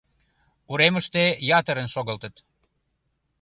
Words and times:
Уремыште 0.71 1.23
ятырын 1.59 1.87
шогылтыт. 1.93 2.35